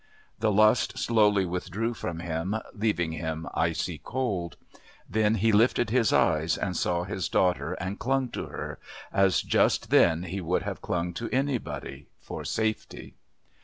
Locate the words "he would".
10.23-10.63